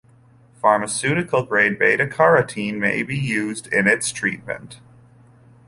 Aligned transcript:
Pharmaceutical-grade 0.63 1.77
beta 1.77 2.07
carotene 2.07 2.79
may 2.79 3.03
be 3.03 3.15
used 3.15 3.67
in 3.71 3.85
its 3.85 4.11
treatment. 4.11 4.79